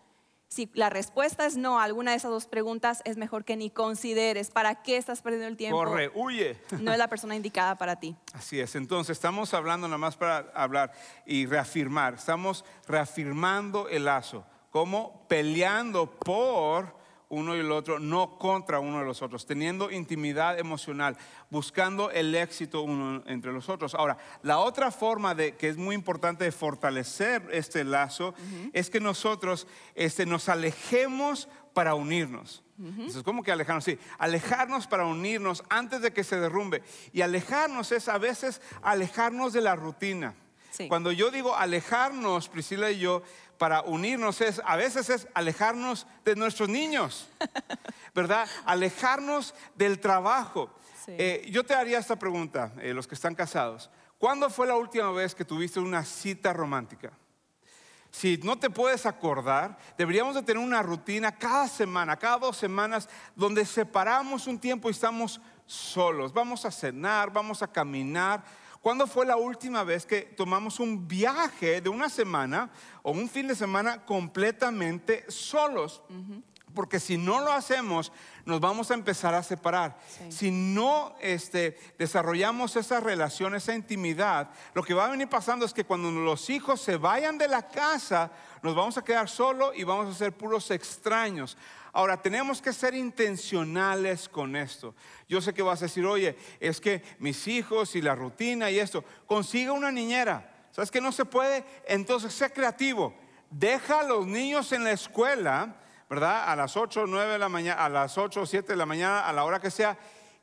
[0.48, 3.68] Si la respuesta es no a alguna de esas dos preguntas, es mejor que ni
[3.68, 4.50] consideres.
[4.50, 5.76] ¿Para qué estás perdiendo el tiempo?
[5.76, 6.56] Corre, huye.
[6.80, 8.16] No es la persona indicada para ti.
[8.32, 8.76] Así es.
[8.76, 10.92] Entonces, estamos hablando nada más para hablar
[11.26, 12.14] y reafirmar.
[12.14, 14.44] Estamos reafirmando el lazo.
[14.70, 16.94] Como peleando por
[17.28, 21.16] uno y el otro, no contra uno de los otros, teniendo intimidad emocional,
[21.50, 23.94] buscando el éxito uno entre los otros.
[23.94, 28.34] Ahora, la otra forma de, que es muy importante de fortalecer este lazo
[28.72, 32.62] es que nosotros este, nos alejemos para unirnos.
[32.78, 33.84] Entonces, ¿cómo que alejarnos?
[33.84, 36.82] Sí, alejarnos para unirnos antes de que se derrumbe.
[37.12, 40.34] Y alejarnos es a veces alejarnos de la rutina.
[40.88, 43.22] Cuando yo digo alejarnos, Priscila y yo,
[43.58, 47.28] para unirnos es, a veces es alejarnos de nuestros niños,
[48.14, 48.48] ¿verdad?
[48.64, 50.70] Alejarnos del trabajo.
[51.08, 53.90] Eh, yo te haría esta pregunta, eh, los que están casados.
[54.18, 57.12] ¿Cuándo fue la última vez que tuviste una cita romántica?
[58.10, 63.08] Si no te puedes acordar, deberíamos de tener una rutina cada semana, cada dos semanas,
[63.34, 66.32] donde separamos un tiempo y estamos solos.
[66.32, 68.42] Vamos a cenar, vamos a caminar,
[68.86, 72.70] ¿Cuándo fue la última vez que tomamos un viaje de una semana
[73.02, 76.02] o un fin de semana completamente solos?
[76.72, 78.12] Porque si no lo hacemos,
[78.44, 79.98] nos vamos a empezar a separar.
[80.28, 85.74] Si no este, desarrollamos esa relación, esa intimidad, lo que va a venir pasando es
[85.74, 88.30] que cuando los hijos se vayan de la casa,
[88.62, 91.58] nos vamos a quedar solos y vamos a ser puros extraños.
[91.96, 94.94] Ahora, tenemos que ser intencionales con esto.
[95.30, 98.78] Yo sé que vas a decir, oye, es que mis hijos y la rutina y
[98.78, 100.68] esto, consiga una niñera.
[100.72, 101.64] ¿Sabes que no se puede?
[101.88, 103.14] Entonces, sé creativo.
[103.48, 105.76] Deja a los niños en la escuela,
[106.10, 106.44] ¿verdad?
[106.46, 108.84] A las 8 o 9 de la mañana, a las 8 o 7 de la
[108.84, 109.96] mañana, a la hora que sea,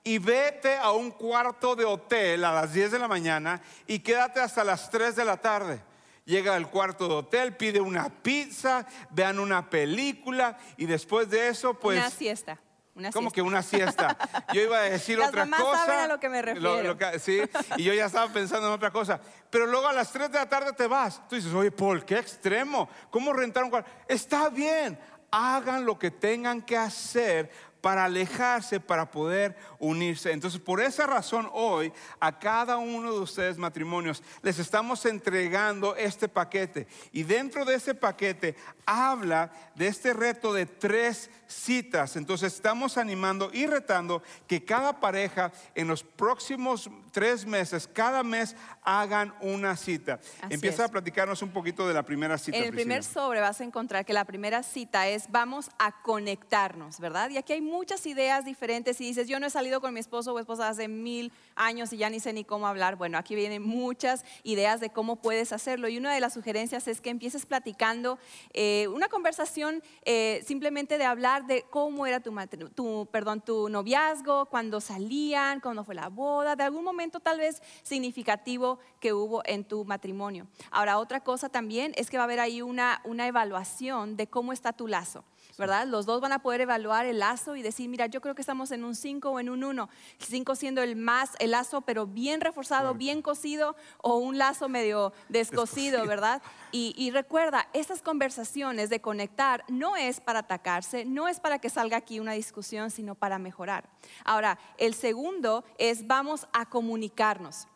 [0.03, 4.39] y vete a un cuarto de hotel a las 10 de la mañana y quédate
[4.39, 5.83] hasta las 3 de la tarde
[6.25, 11.73] llega al cuarto de hotel, pide una pizza, vean una película y después de eso,
[11.73, 11.99] pues...
[11.99, 12.59] Una siesta.
[12.95, 14.15] Una ¿Cómo que una siesta?
[14.53, 15.86] Yo iba a decir otra cosa.
[15.86, 16.95] Saben a lo que me refiero.
[17.19, 17.41] sí,
[17.77, 19.19] y yo ya estaba pensando en otra cosa.
[19.49, 21.27] Pero luego a las 3 de la tarde te vas.
[21.27, 22.88] Tú dices, oye, Paul, qué extremo.
[23.09, 23.89] ¿Cómo rentar un cuarto?
[24.07, 24.99] Está bien,
[25.31, 27.49] hagan lo que tengan que hacer
[27.83, 30.31] para alejarse, para poder unirse.
[30.31, 31.91] Entonces, por esa razón hoy,
[32.21, 36.87] a cada uno de ustedes matrimonios, les estamos entregando este paquete.
[37.11, 42.15] Y dentro de ese paquete habla de este reto de tres citas.
[42.15, 48.55] Entonces, estamos animando y retando que cada pareja en los próximos tres meses, cada mes,
[48.81, 50.19] hagan una cita.
[50.41, 50.89] Así Empieza es.
[50.89, 52.57] a platicarnos un poquito de la primera cita.
[52.57, 53.21] En el primer Priscila.
[53.21, 57.29] sobre vas a encontrar que la primera cita es vamos a conectarnos, ¿verdad?
[57.29, 59.01] Y aquí hay muchas ideas diferentes.
[59.01, 61.97] Y dices, yo no he salido con mi esposo o esposa hace mil años y
[61.97, 62.97] ya ni sé ni cómo hablar.
[62.97, 65.88] Bueno, aquí vienen muchas ideas de cómo puedes hacerlo.
[65.88, 68.19] Y una de las sugerencias es que empieces platicando
[68.53, 72.31] eh, una conversación eh, simplemente de hablar de cómo era tu,
[72.75, 77.62] tu, perdón, tu noviazgo, cuando salían, cuándo fue la boda, de algún momento tal vez
[77.81, 80.47] significativo que hubo en tu matrimonio.
[80.69, 84.53] Ahora, otra cosa también es que va a haber ahí una, una evaluación de cómo
[84.53, 85.23] está tu lazo.
[85.57, 85.87] ¿Verdad?
[85.87, 88.71] Los dos van a poder evaluar el lazo y decir, mira, yo creo que estamos
[88.71, 89.89] en un 5 o en un 1.
[90.17, 95.13] 5 siendo el más, el lazo, pero bien reforzado, bien cosido, o un lazo medio
[95.29, 96.07] descosido, Descosido.
[96.07, 96.41] ¿verdad?
[96.71, 101.69] Y, y recuerda, estas conversaciones de conectar no es para atacarse, no es para que
[101.69, 103.89] salga aquí una discusión, sino para mejorar.
[104.25, 107.67] Ahora, el segundo es vamos a comunicarnos.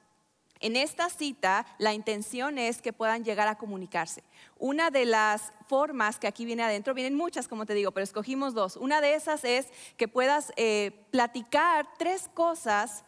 [0.60, 4.24] En esta cita, la intención es que puedan llegar a comunicarse.
[4.58, 8.54] Una de las formas que aquí viene adentro, vienen muchas, como te digo, pero escogimos
[8.54, 8.76] dos.
[8.76, 9.68] Una de esas es
[9.98, 13.04] que puedas eh, platicar tres cosas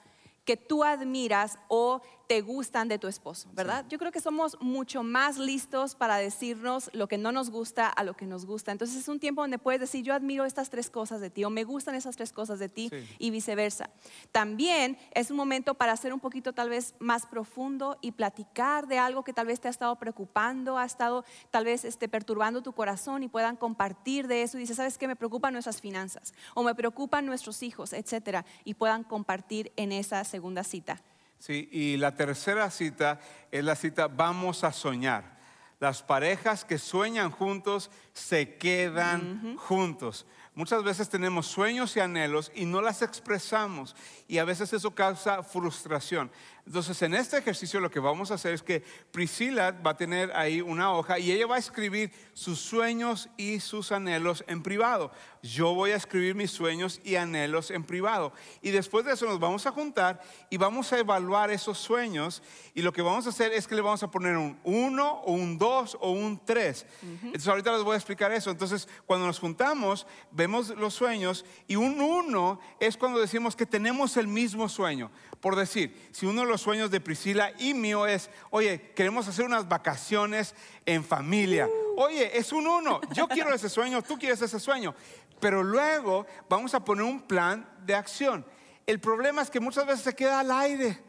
[0.45, 3.85] que tú admiras o te gustan de tu esposo, ¿verdad?
[3.89, 8.03] Yo creo que somos mucho más listos para decirnos lo que no nos gusta a
[8.03, 8.71] lo que nos gusta.
[8.71, 11.49] Entonces es un tiempo donde puedes decir, yo admiro estas tres cosas de ti o
[11.49, 13.15] me gustan esas tres cosas de ti Sí.
[13.17, 13.89] y viceversa.
[14.31, 18.99] También es un momento para ser un poquito tal vez más profundo y platicar de
[18.99, 22.73] algo que tal vez te ha estado preocupando, ha estado tal vez este, perturbando tu
[22.73, 25.07] corazón y puedan compartir de eso y dices, ¿sabes qué?
[25.07, 30.23] Me preocupan nuestras finanzas o me preocupan nuestros hijos, etcétera, y puedan compartir en esa
[30.25, 31.01] segunda cita.
[31.39, 35.39] Sí, y la tercera cita es la cita vamos a soñar.
[35.79, 40.25] Las parejas que sueñan juntos se quedan juntos.
[40.55, 43.95] Muchas veces tenemos sueños y anhelos y no las expresamos
[44.27, 46.29] y a veces eso causa frustración.
[46.65, 50.31] Entonces en este ejercicio lo que vamos a hacer es que Priscila va a tener
[50.35, 55.11] ahí una hoja y ella va a escribir sus sueños y sus anhelos en privado.
[55.41, 58.33] Yo voy a escribir mis sueños y anhelos en privado.
[58.61, 62.43] Y después de eso nos vamos a juntar y vamos a evaluar esos sueños
[62.75, 65.31] y lo que vamos a hacer es que le vamos a poner un 1 o
[65.31, 66.85] un 2 o un 3.
[67.23, 68.51] Entonces ahorita les voy a explicar eso.
[68.51, 70.05] Entonces cuando nos juntamos
[70.39, 75.11] vemos los sueños y un 1 es cuando decimos que tenemos el mismo sueño.
[75.41, 79.43] Por decir, si uno de los sueños de Priscila y mío es, oye, queremos hacer
[79.43, 81.67] unas vacaciones en familia.
[81.97, 83.01] Oye, es un uno.
[83.13, 84.95] Yo quiero ese sueño, tú quieres ese sueño.
[85.41, 88.45] Pero luego vamos a poner un plan de acción.
[88.87, 91.03] El problema es que muchas veces se queda al aire.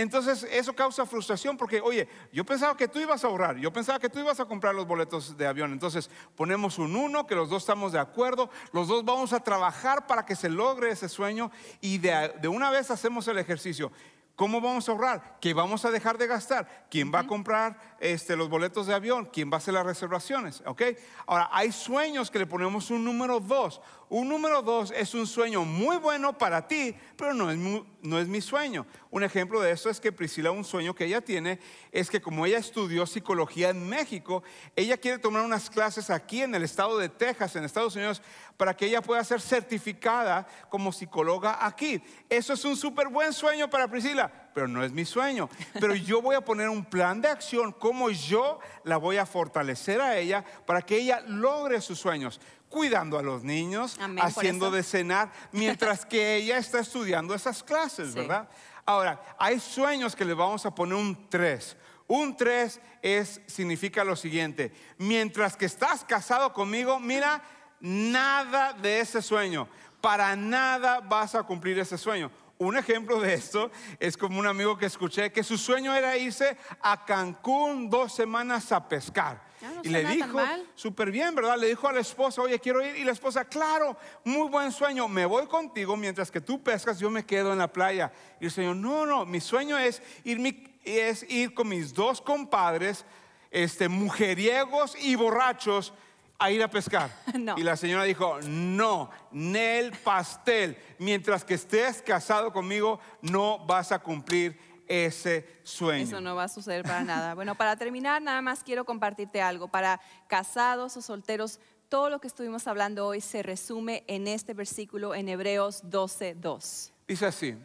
[0.00, 3.98] Entonces eso causa frustración porque, oye, yo pensaba que tú ibas a ahorrar, yo pensaba
[3.98, 5.72] que tú ibas a comprar los boletos de avión.
[5.72, 10.06] Entonces ponemos un uno, que los dos estamos de acuerdo, los dos vamos a trabajar
[10.06, 11.50] para que se logre ese sueño
[11.82, 13.92] y de, de una vez hacemos el ejercicio.
[14.36, 15.36] ¿Cómo vamos a ahorrar?
[15.38, 16.86] ¿Qué vamos a dejar de gastar?
[16.90, 19.26] ¿Quién va a comprar este, los boletos de avión?
[19.26, 20.62] ¿Quién va a hacer las reservaciones?
[20.66, 20.82] ¿Ok?
[21.26, 23.80] Ahora, hay sueños que le ponemos un número dos.
[24.08, 27.58] Un número dos es un sueño muy bueno para ti, pero no es,
[28.02, 28.84] no es mi sueño.
[29.10, 31.60] Un ejemplo de eso es que Priscila, un sueño que ella tiene,
[31.92, 34.42] es que como ella estudió psicología en México,
[34.74, 38.20] ella quiere tomar unas clases aquí en el estado de Texas, en Estados Unidos,
[38.56, 42.02] para que ella pueda ser certificada como psicóloga aquí.
[42.28, 45.48] Eso es un súper buen sueño para Priscila, pero no es mi sueño.
[45.80, 50.00] Pero yo voy a poner un plan de acción, como yo la voy a fortalecer
[50.00, 52.40] a ella para que ella logre sus sueños.
[52.68, 58.12] Cuidando a los niños, Amén, haciendo de cenar, mientras que ella está estudiando esas clases,
[58.12, 58.20] Sí.
[58.20, 58.48] ¿verdad?
[58.86, 61.76] Ahora, hay sueños que le vamos a poner un 3.
[62.06, 67.42] Un 3 es, significa lo siguiente, mientras que estás casado conmigo, mira,
[67.80, 69.68] nada de ese sueño,
[70.00, 72.30] para nada vas a cumplir ese sueño.
[72.60, 76.58] Un ejemplo de esto es como un amigo que escuché que su sueño era irse
[76.82, 79.42] a Cancún dos semanas a pescar.
[79.62, 80.38] Ah, no y le dijo,
[80.74, 81.56] súper bien, ¿verdad?
[81.56, 82.96] Le dijo a la esposa, oye, quiero ir.
[82.96, 85.08] Y la esposa, claro, muy buen sueño.
[85.08, 88.12] Me voy contigo mientras que tú pescas, yo me quedo en la playa.
[88.40, 92.20] Y el señor, no, no, mi sueño es ir, mi- es ir con mis dos
[92.20, 93.06] compadres,
[93.50, 95.94] este, mujeriegos y borrachos,
[96.40, 97.10] a ir a pescar.
[97.38, 97.56] No.
[97.56, 100.76] Y la señora dijo, no, Nel pastel.
[100.98, 106.04] Mientras que estés casado conmigo, no vas a cumplir ese sueño.
[106.04, 107.34] Eso no va a suceder para nada.
[107.40, 109.68] Bueno, para terminar, nada más quiero compartirte algo.
[109.68, 115.14] Para casados o solteros, todo lo que estuvimos hablando hoy se resume en este versículo
[115.14, 116.90] en Hebreos 12:2.
[117.06, 117.56] Dice así,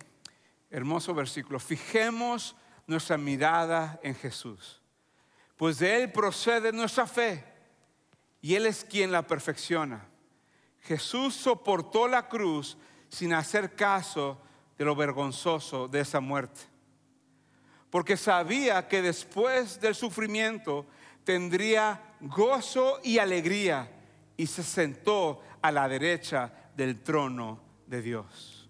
[0.69, 2.55] hermoso versículo, fijemos
[2.88, 4.82] nuestra mirada en Jesús,
[5.57, 7.55] pues de Él procede nuestra fe
[8.46, 10.06] y Él es quien la perfecciona.
[10.82, 12.78] Jesús soportó la cruz
[13.10, 14.38] sin hacer caso
[14.78, 16.62] de lo vergonzoso de esa muerte,
[17.89, 20.86] porque sabía que después del sufrimiento
[21.24, 23.89] tendría gozo y alegría
[24.38, 28.70] y se sentó a la derecha del trono de Dios.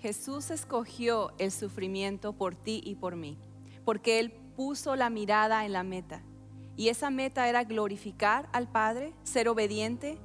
[0.00, 3.36] Jesús escogió el sufrimiento por ti y por mí,
[3.84, 6.22] porque Él puso la mirada en la meta.
[6.76, 10.18] Y esa meta era glorificar al Padre, ser obediente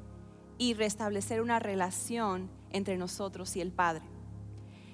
[0.58, 4.04] y restablecer una relación entre nosotros y el Padre.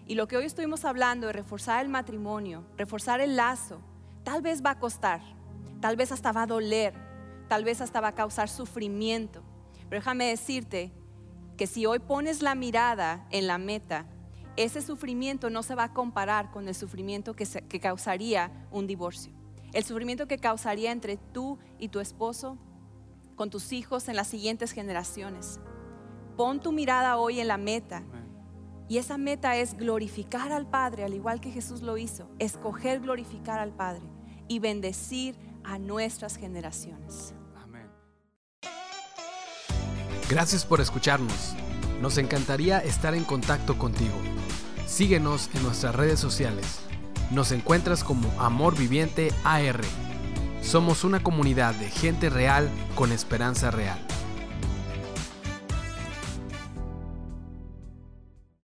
[0.08, 3.80] Y lo que hoy estuvimos hablando de reforzar el matrimonio, reforzar el lazo,
[4.24, 5.22] tal vez va a costar,
[5.82, 6.94] tal vez hasta va a doler,
[7.48, 9.42] tal vez hasta va a causar sufrimiento.
[9.90, 10.92] Pero déjame decirte
[11.58, 14.06] que si hoy pones la mirada en la meta,
[14.58, 19.35] ese sufrimiento no se va a comparar con el sufrimiento que, que causaría un divorcio.
[19.76, 22.58] El sufrimiento que causaría entre tú y tu esposo,
[23.36, 25.60] con tus hijos en las siguientes generaciones.
[26.38, 28.02] Pon tu mirada hoy en la meta.
[28.88, 32.30] Y esa meta es glorificar al Padre, al igual que Jesús lo hizo.
[32.40, 34.04] Escoger glorificar al Padre
[34.48, 37.34] y bendecir a nuestras generaciones.
[37.62, 37.90] Amén.
[40.30, 41.54] Gracias por escucharnos.
[42.00, 44.16] Nos encantaría estar en contacto contigo.
[44.88, 46.80] Síguenos en nuestras redes sociales.
[47.32, 49.82] Nos encuentras como Amor Viviente AR.
[50.62, 54.05] Somos una comunidad de gente real con esperanza real.